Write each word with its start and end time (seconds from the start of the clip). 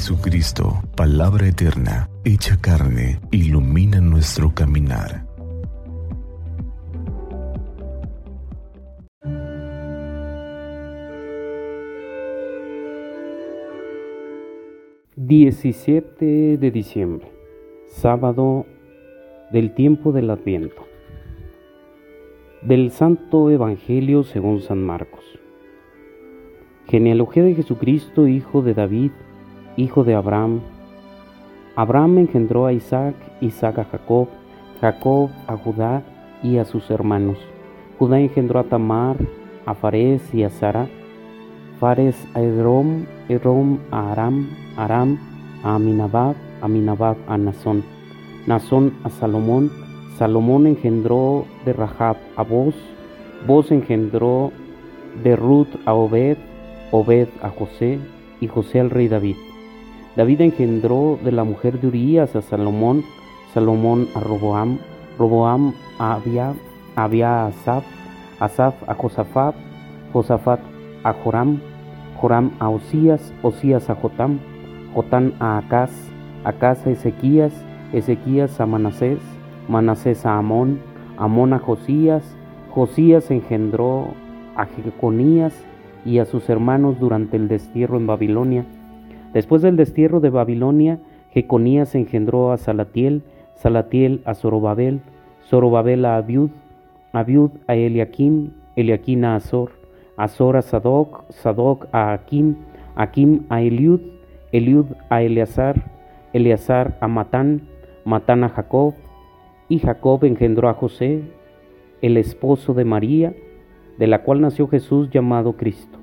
Jesucristo, 0.00 0.80
palabra 0.96 1.46
eterna, 1.46 2.08
hecha 2.24 2.56
carne, 2.58 3.20
ilumina 3.32 4.00
nuestro 4.00 4.54
caminar. 4.54 5.26
Diecisiete 15.16 16.56
de 16.56 16.70
diciembre, 16.70 17.30
sábado 17.88 18.64
del 19.52 19.74
tiempo 19.74 20.12
del 20.12 20.30
Adviento. 20.30 20.86
Del 22.62 22.90
Santo 22.90 23.50
Evangelio 23.50 24.22
según 24.22 24.62
San 24.62 24.82
Marcos. 24.82 25.24
Genealogía 26.86 27.42
de 27.42 27.54
Jesucristo, 27.54 28.26
hijo 28.26 28.62
de 28.62 28.72
David, 28.72 29.10
hijo 29.80 30.04
de 30.04 30.14
Abraham. 30.14 30.60
Abraham 31.74 32.18
engendró 32.18 32.66
a 32.66 32.72
Isaac, 32.72 33.14
Isaac 33.40 33.78
a 33.78 33.84
Jacob, 33.84 34.28
Jacob 34.80 35.30
a 35.46 35.56
Judá 35.56 36.02
y 36.42 36.58
a 36.58 36.64
sus 36.64 36.90
hermanos. 36.90 37.38
Judá 37.98 38.20
engendró 38.20 38.60
a 38.60 38.64
Tamar, 38.64 39.16
a 39.66 39.74
Fares 39.74 40.34
y 40.34 40.42
a 40.42 40.50
Sara. 40.50 40.88
Fares 41.78 42.16
a 42.34 42.40
Edrom, 42.40 43.06
Edrom 43.28 43.78
a 43.90 44.12
Aram, 44.12 44.50
Aram 44.76 45.18
a 45.62 45.74
Aminabab, 45.76 46.34
Aminabab 46.60 47.16
a 47.26 47.38
Nazón. 47.38 47.82
Nazón 48.46 48.94
a 49.04 49.10
Salomón, 49.10 49.70
Salomón 50.18 50.66
engendró 50.66 51.46
de 51.64 51.72
Rahab 51.72 52.16
a 52.36 52.42
Boz, 52.42 52.74
Boz 53.46 53.70
engendró 53.70 54.52
de 55.22 55.36
Ruth 55.36 55.68
a 55.86 55.94
Obed, 55.94 56.36
Obed 56.90 57.28
a 57.42 57.48
José 57.50 57.98
y 58.40 58.46
José 58.48 58.80
al 58.80 58.90
rey 58.90 59.08
David. 59.08 59.36
David 60.16 60.40
engendró 60.40 61.18
de 61.22 61.32
la 61.32 61.44
mujer 61.44 61.80
de 61.80 61.88
Urías 61.88 62.34
a 62.36 62.42
Salomón, 62.42 63.04
Salomón 63.54 64.08
a 64.14 64.20
Roboam, 64.20 64.78
Roboam 65.18 65.74
a 65.98 66.14
Abia, 66.14 66.54
Abia 66.96 67.44
a 67.44 67.46
Asaf, 67.46 67.84
Asaf 68.40 68.74
a 68.88 68.94
Josafat, 68.94 69.54
Josafat 70.12 70.60
a 71.04 71.12
Joram, 71.12 71.60
Joram 72.20 72.52
a 72.58 72.68
Osías, 72.68 73.32
Osías 73.42 73.88
a 73.88 73.94
Jotam, 73.94 74.38
Jotam 74.94 75.32
a 75.40 75.58
Acaz, 75.58 75.90
Acaz 76.44 76.86
a 76.86 76.90
Ezequías, 76.90 77.52
Ezequías 77.92 78.60
a 78.60 78.66
Manasés, 78.66 79.18
Manasés 79.68 80.26
a 80.26 80.36
Amón, 80.36 80.80
Amón 81.16 81.52
a 81.52 81.58
Josías, 81.58 82.36
Josías 82.70 83.30
engendró 83.30 84.08
a 84.56 84.66
Jeconías, 84.66 85.54
y 86.04 86.18
a 86.18 86.24
sus 86.24 86.48
hermanos 86.48 86.98
durante 86.98 87.36
el 87.36 87.48
destierro 87.48 87.96
en 87.96 88.06
Babilonia. 88.06 88.64
Después 89.32 89.62
del 89.62 89.76
destierro 89.76 90.20
de 90.20 90.30
Babilonia, 90.30 90.98
Jeconías 91.32 91.94
engendró 91.94 92.52
a 92.52 92.56
Salatiel, 92.56 93.22
Salatiel 93.54 94.22
a 94.24 94.34
Zorobabel, 94.34 95.00
Zorobabel 95.48 96.04
a 96.04 96.16
Abiud, 96.16 96.50
Abiud 97.12 97.50
a 97.66 97.76
Eliakim, 97.76 98.50
Eliakim 98.74 99.24
a 99.24 99.36
Azor, 99.36 99.72
Azor 100.16 100.56
a 100.56 100.62
Sadoc, 100.62 101.30
Sadoc 101.30 101.86
a 101.92 102.12
Akim, 102.12 102.56
Akim 102.96 103.44
a 103.48 103.62
Eliud, 103.62 104.00
Eliud 104.52 104.86
a 105.08 105.22
Eleazar, 105.22 105.84
Eleazar 106.32 106.96
a 107.00 107.06
Matán, 107.06 107.62
Matán 108.04 108.42
a 108.44 108.48
Jacob, 108.48 108.94
y 109.68 109.78
Jacob 109.78 110.24
engendró 110.24 110.68
a 110.68 110.74
José, 110.74 111.22
el 112.02 112.16
esposo 112.16 112.74
de 112.74 112.84
María, 112.84 113.34
de 113.98 114.06
la 114.06 114.22
cual 114.22 114.40
nació 114.40 114.66
Jesús 114.66 115.10
llamado 115.10 115.52
Cristo. 115.52 115.98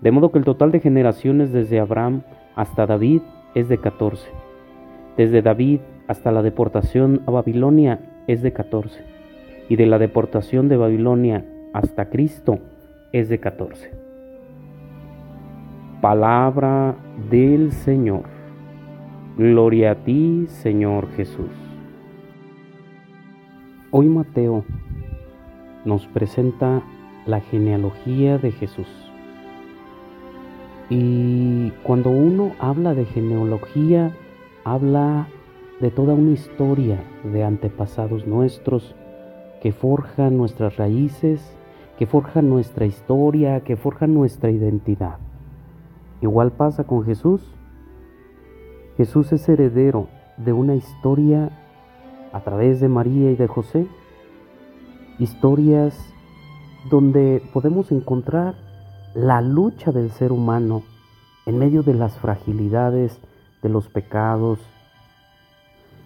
De 0.00 0.10
modo 0.12 0.30
que 0.30 0.38
el 0.38 0.44
total 0.44 0.70
de 0.70 0.80
generaciones 0.80 1.52
desde 1.52 1.80
Abraham 1.80 2.22
hasta 2.56 2.86
David 2.86 3.22
es 3.54 3.68
de 3.68 3.78
14. 3.78 4.28
Desde 5.16 5.42
David 5.42 5.80
hasta 6.08 6.32
la 6.32 6.42
deportación 6.42 7.22
a 7.26 7.30
Babilonia 7.30 8.00
es 8.26 8.42
de 8.42 8.52
14. 8.52 9.04
Y 9.68 9.76
de 9.76 9.86
la 9.86 9.98
deportación 9.98 10.68
de 10.68 10.76
Babilonia 10.76 11.44
hasta 11.72 12.08
Cristo 12.08 12.58
es 13.12 13.28
de 13.28 13.38
14. 13.38 13.90
Palabra 16.00 16.96
del 17.30 17.72
Señor. 17.72 18.24
Gloria 19.36 19.92
a 19.92 19.94
ti, 19.96 20.46
Señor 20.48 21.10
Jesús. 21.12 21.50
Hoy 23.90 24.06
Mateo 24.06 24.64
nos 25.84 26.06
presenta 26.06 26.82
la 27.26 27.40
genealogía 27.40 28.38
de 28.38 28.52
Jesús. 28.52 28.88
Y 30.88 31.70
cuando 31.82 32.10
uno 32.10 32.52
habla 32.60 32.94
de 32.94 33.04
genealogía, 33.06 34.14
habla 34.64 35.28
de 35.80 35.90
toda 35.90 36.14
una 36.14 36.30
historia 36.30 37.02
de 37.24 37.44
antepasados 37.44 38.26
nuestros 38.26 38.94
que 39.60 39.72
forjan 39.72 40.36
nuestras 40.36 40.76
raíces, 40.76 41.56
que 41.98 42.06
forjan 42.06 42.48
nuestra 42.48 42.86
historia, 42.86 43.60
que 43.60 43.76
forjan 43.76 44.14
nuestra 44.14 44.50
identidad. 44.50 45.18
Igual 46.22 46.52
pasa 46.52 46.84
con 46.84 47.04
Jesús. 47.04 47.42
Jesús 48.96 49.32
es 49.32 49.48
heredero 49.48 50.08
de 50.36 50.52
una 50.52 50.74
historia 50.74 51.50
a 52.32 52.40
través 52.40 52.80
de 52.80 52.88
María 52.88 53.30
y 53.30 53.36
de 53.36 53.46
José, 53.46 53.86
historias 55.18 55.98
donde 56.90 57.42
podemos 57.52 57.90
encontrar 57.90 58.54
la 59.16 59.40
lucha 59.40 59.92
del 59.92 60.10
ser 60.10 60.30
humano 60.30 60.82
en 61.46 61.56
medio 61.56 61.82
de 61.82 61.94
las 61.94 62.18
fragilidades, 62.18 63.18
de 63.62 63.70
los 63.70 63.88
pecados, 63.88 64.58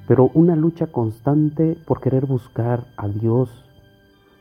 pero 0.07 0.31
una 0.33 0.55
lucha 0.55 0.87
constante 0.87 1.77
por 1.87 2.01
querer 2.01 2.27
buscar 2.27 2.87
a 2.97 3.09
Dios, 3.09 3.65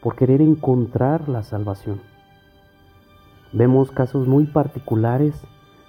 por 0.04 0.16
querer 0.16 0.40
encontrar 0.42 1.30
la 1.30 1.42
salvación. 1.42 2.00
Vemos 3.54 3.90
casos 3.90 4.28
muy 4.28 4.46
particulares 4.46 5.34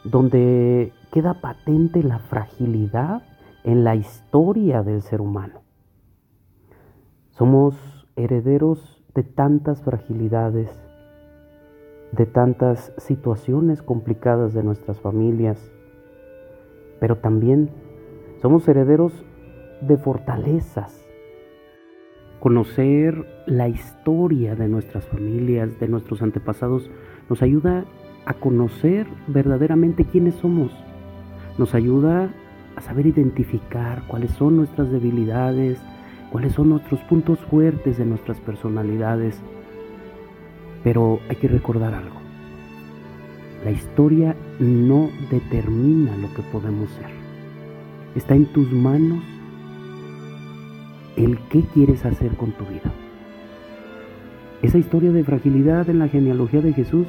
donde 0.03 0.95
queda 1.13 1.35
patente 1.35 2.03
la 2.03 2.19
fragilidad 2.19 3.23
en 3.63 3.85
la 3.85 3.95
historia 3.95 4.83
del 4.83 5.03
ser 5.03 5.21
humano. 5.21 5.61
Somos 7.33 7.75
herederos 8.17 9.05
de 9.15 9.23
tantas 9.23 9.83
fragilidades, 9.83 10.71
de 12.13 12.27
tantas 12.27 12.93
situaciones 12.99 13.83
complicadas 13.83 14.53
de 14.55 14.63
nuestras 14.63 15.01
familias, 15.01 15.71
pero 16.99 17.17
también 17.17 17.71
somos 18.43 18.67
herederos 18.69 19.13
de 19.81 19.97
fortalezas. 19.97 21.07
Conocer 22.41 23.27
la 23.47 23.69
historia 23.69 24.55
de 24.55 24.69
nuestras 24.69 25.07
familias, 25.07 25.79
de 25.79 25.89
nuestros 25.89 26.23
antepasados, 26.23 26.91
nos 27.29 27.43
ayuda 27.43 27.85
a 28.25 28.35
conocer 28.35 29.07
verdaderamente 29.29 30.05
quiénes 30.05 30.35
somos. 30.37 30.73
Nos 31.59 31.75
ayuda 31.75 32.31
a 32.77 32.81
saber 32.81 33.07
identificar 33.07 34.05
cuáles 34.09 34.31
son 34.33 34.57
nuestras 34.57 34.91
debilidades, 34.91 35.79
cuáles 36.31 36.53
son 36.55 36.71
nuestros 36.71 37.01
puntos 37.03 37.39
fuertes 37.41 37.99
de 37.99 38.07
nuestras 38.07 38.41
personalidades. 38.41 39.41
Pero 40.83 41.21
hay 41.29 41.37
que 41.37 41.49
recordar 41.49 41.95
algo. 41.95 42.17
La 43.65 43.71
historia 43.71 44.35
no 44.59 45.11
determina 45.31 46.17
lo 46.17 46.33
que 46.35 46.43
podemos 46.43 46.91
ser. 46.91 47.11
Está 48.15 48.35
en 48.35 48.47
tus 48.47 48.73
manos 48.73 49.23
el 51.17 51.39
qué 51.51 51.63
quieres 51.75 52.05
hacer 52.05 52.37
con 52.37 52.53
tu 52.53 52.65
vida. 52.65 52.93
Esa 54.63 54.79
historia 54.79 55.11
de 55.13 55.25
fragilidad 55.25 55.89
en 55.89 55.99
la 55.99 56.09
genealogía 56.09 56.61
de 56.61 56.73
Jesús 56.73 57.07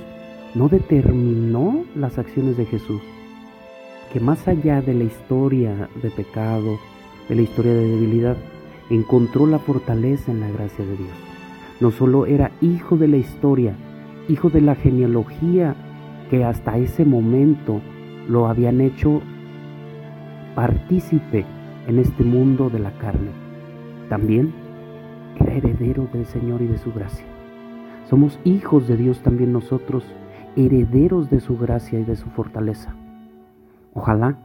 no 0.56 0.68
determinó 0.68 1.84
las 1.96 2.18
acciones 2.18 2.58
de 2.58 2.66
Jesús, 2.66 3.02
que 4.12 4.20
más 4.20 4.48
allá 4.48 4.82
de 4.82 4.94
la 4.94 5.06
historia 5.06 5.90
de 6.02 6.12
pecado, 6.12 6.78
de 7.30 7.36
la 7.36 7.42
historia 7.42 7.74
de 7.74 7.88
debilidad, 7.88 8.38
encontró 8.90 9.46
la 9.46 9.60
fortaleza 9.60 10.32
en 10.32 10.42
la 10.42 10.52
gracia 10.52 10.86
de 10.86 10.98
Dios. 10.98 11.41
No 11.82 11.90
solo 11.90 12.28
era 12.28 12.52
hijo 12.62 12.96
de 12.96 13.08
la 13.08 13.18
historia, 13.18 13.74
hijo 14.30 14.52
de 14.52 14.62
la 14.62 14.76
genealogía 14.76 15.76
que 16.30 16.46
hasta 16.46 16.78
ese 16.78 17.06
momento 17.06 17.82
lo 18.30 18.48
habían 18.48 18.82
hecho 18.82 19.22
partícipe 20.54 21.44
en 21.88 21.98
este 21.98 22.24
mundo 22.24 22.70
de 22.70 22.80
la 22.80 22.92
carne. 23.00 23.32
También 24.10 24.54
era 25.40 25.54
heredero 25.56 26.08
del 26.14 26.28
Señor 26.28 26.62
y 26.62 26.68
de 26.68 26.78
su 26.78 26.94
gracia. 26.94 27.26
Somos 28.08 28.40
hijos 28.44 28.88
de 28.88 28.98
Dios 28.98 29.22
también 29.22 29.52
nosotros, 29.52 30.06
herederos 30.56 31.32
de 31.32 31.40
su 31.40 31.58
gracia 31.58 32.00
y 32.00 32.04
de 32.04 32.16
su 32.16 32.30
fortaleza. 32.30 32.94
Ojalá 33.96 34.38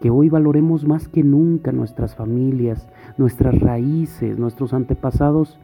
que 0.00 0.08
hoy 0.08 0.30
valoremos 0.30 0.86
más 0.86 1.08
que 1.08 1.22
nunca 1.22 1.72
nuestras 1.72 2.16
familias, 2.16 2.88
nuestras 3.18 3.58
raíces, 3.60 4.38
nuestros 4.38 4.72
antepasados, 4.72 5.60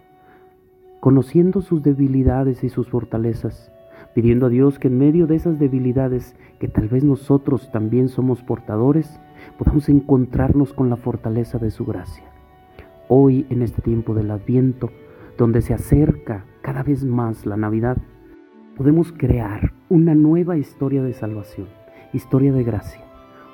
conociendo 1.07 1.61
sus 1.61 1.85
debilidades 1.85 2.65
y 2.65 2.69
sus 2.69 2.89
fortalezas, 2.89 3.71
pidiendo 4.13 4.47
a 4.47 4.49
Dios 4.49 4.81
que 4.81 4.89
en 4.89 4.99
medio 4.99 5.29
de 5.29 5.37
esas 5.37 5.57
debilidades 5.57 6.35
que 6.59 6.67
tal 6.67 6.89
vez 6.89 7.05
nosotros 7.05 7.71
también 7.71 8.09
somos 8.09 8.43
portadores, 8.43 9.21
podamos 9.57 9.89
encontrarnos 9.89 10.73
con 10.73 10.91
la 10.91 10.97
fortaleza 10.97 11.59
de 11.59 11.71
su 11.71 11.85
gracia. 11.85 12.25
Hoy, 13.07 13.47
en 13.51 13.63
este 13.63 13.83
tiempo 13.83 14.15
del 14.15 14.33
Adviento, 14.33 14.91
donde 15.39 15.63
se 15.63 15.75
acerca 15.75 16.45
cada 16.61 16.83
vez 16.83 17.05
más 17.05 17.47
la 17.47 17.57
Navidad, 17.57 17.99
podemos 18.77 19.13
crear 19.13 19.75
una 19.89 20.17
nueva 20.17 20.57
historia 20.57 21.05
de 21.05 21.13
salvación, 21.13 21.69
historia 22.15 22.53
de 22.53 22.65
gracia. 22.65 23.05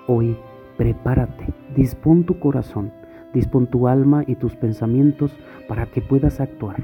Hoy, 0.07 0.39
prepárate, 0.79 1.53
dispón 1.77 2.25
tu 2.25 2.41
corazón, 2.41 2.93
dispón 3.35 3.67
tu 3.67 3.89
alma 3.89 4.25
y 4.27 4.37
tus 4.37 4.57
pensamientos 4.57 5.37
para 5.69 5.85
que 5.85 6.01
puedas 6.01 6.41
actuar, 6.41 6.83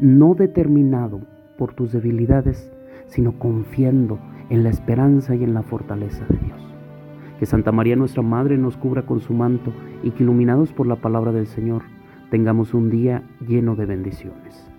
no 0.00 0.34
determinado 0.34 1.20
por 1.58 1.74
tus 1.74 1.92
debilidades, 1.92 2.72
sino 3.06 3.38
confiando 3.38 4.18
en 4.48 4.64
la 4.64 4.70
esperanza 4.70 5.34
y 5.34 5.44
en 5.44 5.54
la 5.54 5.62
fortaleza 5.62 6.24
de 6.28 6.38
Dios. 6.38 6.60
Que 7.38 7.46
Santa 7.46 7.72
María 7.72 7.96
nuestra 7.96 8.22
Madre 8.22 8.58
nos 8.58 8.76
cubra 8.76 9.06
con 9.06 9.20
su 9.20 9.32
manto 9.34 9.72
y 10.02 10.10
que 10.10 10.22
iluminados 10.22 10.72
por 10.72 10.86
la 10.86 10.96
palabra 10.96 11.32
del 11.32 11.46
Señor 11.46 11.82
tengamos 12.30 12.74
un 12.74 12.90
día 12.90 13.22
lleno 13.46 13.76
de 13.76 13.86
bendiciones. 13.86 14.69